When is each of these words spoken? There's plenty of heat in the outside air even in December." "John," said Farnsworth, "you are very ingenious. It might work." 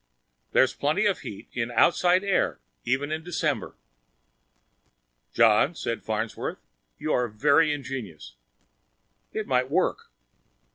There's 0.51 0.73
plenty 0.73 1.05
of 1.05 1.19
heat 1.19 1.47
in 1.53 1.67
the 1.67 1.79
outside 1.79 2.23
air 2.23 2.59
even 2.85 3.11
in 3.11 3.23
December." 3.23 3.75
"John," 5.31 5.75
said 5.75 6.01
Farnsworth, 6.01 6.57
"you 6.97 7.13
are 7.13 7.27
very 7.27 7.71
ingenious. 7.71 8.33
It 9.31 9.45
might 9.45 9.69
work." 9.69 10.09